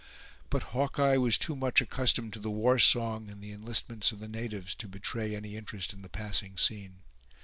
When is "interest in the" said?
5.55-6.09